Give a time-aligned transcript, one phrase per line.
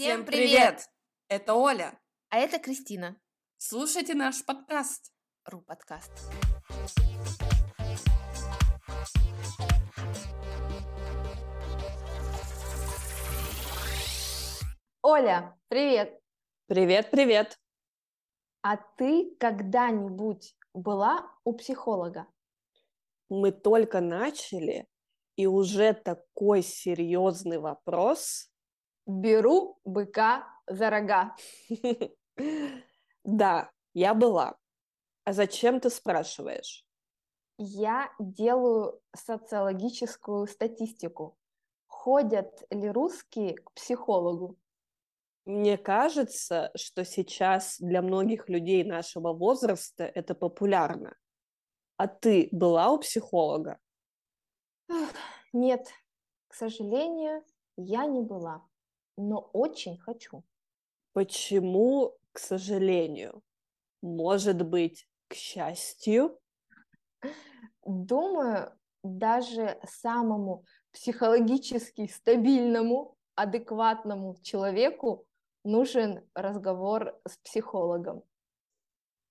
[0.00, 0.88] Всем привет!
[1.28, 2.00] Это Оля.
[2.30, 3.20] А это Кристина.
[3.58, 5.12] Слушайте наш подкаст.
[5.44, 6.10] Ру подкаст.
[15.02, 16.18] Оля, привет!
[16.66, 17.58] Привет, привет!
[18.62, 22.26] А ты когда-нибудь была у психолога?
[23.28, 24.88] Мы только начали,
[25.36, 28.49] и уже такой серьезный вопрос.
[29.06, 31.36] Беру быка за рога.
[33.22, 34.56] Да, я была.
[35.24, 36.86] А зачем ты спрашиваешь?
[37.58, 41.36] Я делаю социологическую статистику.
[41.86, 44.56] Ходят ли русские к психологу?
[45.44, 51.14] Мне кажется, что сейчас для многих людей нашего возраста это популярно.
[51.96, 53.78] А ты была у психолога?
[55.52, 55.86] Нет,
[56.48, 57.44] к сожалению,
[57.76, 58.66] я не была,
[59.20, 60.42] но очень хочу.
[61.12, 63.42] Почему, к сожалению?
[64.02, 66.38] Может быть, к счастью?
[67.84, 75.26] Думаю, даже самому психологически стабильному, адекватному человеку
[75.64, 78.22] нужен разговор с психологом.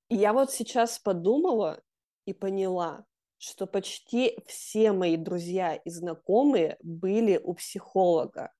[0.09, 1.81] Я вот сейчас подумала
[2.25, 3.05] и поняла,
[3.37, 8.51] что почти все мои друзья и знакомые были у психолога.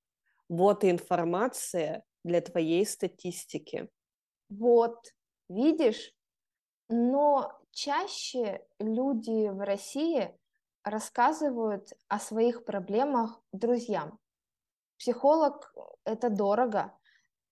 [0.50, 3.90] Вот и информация для твоей статистики.
[4.50, 5.14] Вот,
[5.48, 6.14] видишь,
[6.90, 10.36] но чаще люди в России
[10.84, 14.20] рассказывают о своих проблемах друзьям.
[14.98, 16.98] Психолог– это дорого,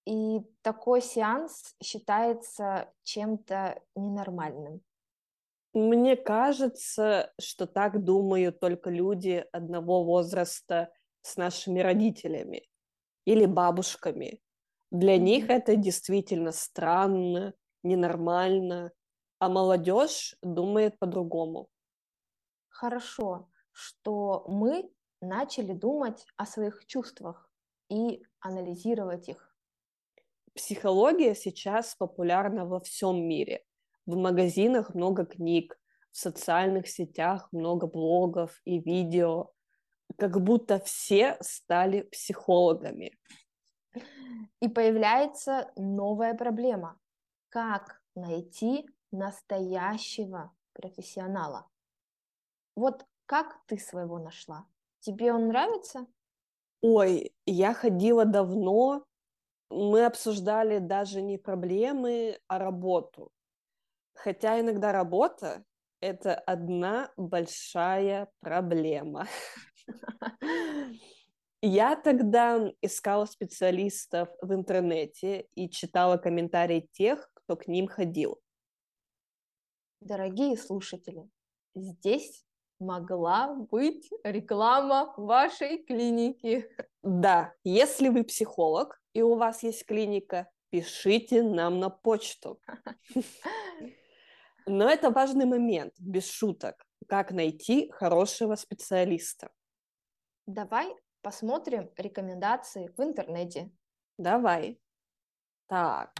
[0.06, 4.82] и такой сеанс считается чем-то ненормальным.
[5.74, 12.68] Мне кажется, что так думают только люди одного возраста с нашими родителями
[13.28, 14.40] или бабушками.
[14.90, 18.92] Для них это действительно странно, ненормально,
[19.38, 21.68] а молодежь думает по-другому.
[22.70, 24.90] Хорошо, что мы
[25.20, 27.52] начали думать о своих чувствах
[27.90, 29.54] и анализировать их.
[30.56, 33.66] Психология сейчас популярна во всем мире.
[34.06, 35.78] В магазинах много книг,
[36.12, 39.52] в социальных сетях много блогов и видео.
[40.18, 43.18] Как будто все стали психологами.
[44.60, 47.00] И появляется новая проблема.
[47.50, 51.70] Как найти настоящего профессионала?
[52.76, 54.66] Вот как ты своего нашла?
[55.00, 56.08] Тебе он нравится?
[56.82, 59.04] Ой, я ходила давно.
[59.70, 63.32] Мы обсуждали даже не проблемы, а работу.
[64.14, 65.64] Хотя иногда работа–
[66.02, 69.28] это одна большая проблема.
[71.62, 78.40] Я тогда искала специалистов в интернете и читала комментарии тех, кто к ним ходил.
[80.02, 81.28] Дорогие слушатели,
[81.74, 82.46] здесь
[82.80, 86.70] могла быть реклама вашей клиники.
[87.02, 92.62] Да, если вы психолог и у вас есть клиника, пишите нам на почту.
[94.68, 96.86] Но это важный момент, без шуток.
[97.08, 99.50] Как найти хорошего специалиста?
[100.48, 103.70] Давай посмотрим рекомендации в интернете.
[104.18, 104.80] Давай.
[105.68, 106.14] Так.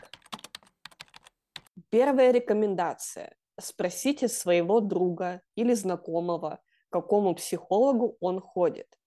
[1.90, 3.38] Первая рекомендация.
[3.58, 9.00] Спросите своего друга или знакомого, к какому психологу он ходит.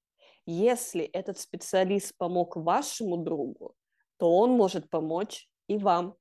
[0.47, 3.76] Если этот специалист помог вашему другу,
[4.16, 6.16] то он может помочь и вам.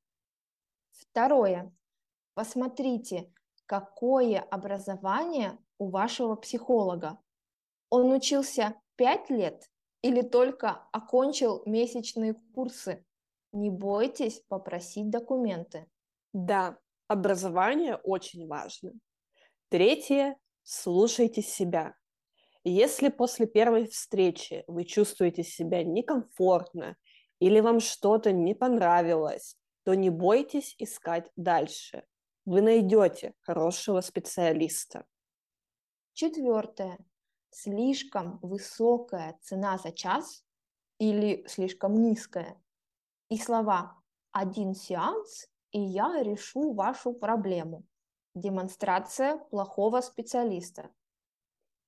[0.91, 1.73] Второе.
[2.33, 3.31] Посмотрите,
[3.65, 7.17] какое образование у вашего психолога.
[7.89, 9.71] Он учился пять лет
[10.01, 13.05] или только окончил месячные курсы?
[13.53, 15.87] Не бойтесь попросить документы.
[16.33, 16.77] Да,
[17.07, 18.91] образование очень важно.
[19.69, 21.95] Третье– слушайте себя.
[22.65, 26.97] Если после первой встречи вы чувствуете себя некомфортно
[27.39, 32.03] или вам что-то не понравилось, то не бойтесь искать дальше.
[32.43, 35.05] Вы найдете хорошего специалиста.
[36.11, 36.97] Четвертое.
[37.51, 40.43] Слишком высокая цена за час
[40.99, 42.61] или слишком низкая.
[43.29, 43.97] И слова
[44.31, 47.83] «один сеанс, и я решу вашу проблему».
[48.35, 50.91] Демонстрация плохого специалиста.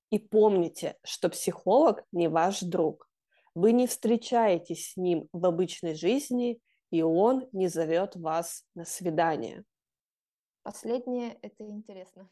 [0.09, 3.09] И помните, что психолог не ваш друг.
[3.53, 9.63] Вы не встречаетесь с ним в обычной жизни, и он не зовет вас на свидание.
[10.63, 12.29] Последнее это интересно.